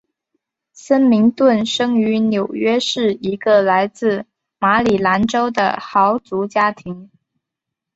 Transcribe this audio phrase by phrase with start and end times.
[0.73, 4.23] 森明顿生于纽约市一个来自于
[4.57, 7.11] 马里兰州的豪族家庭。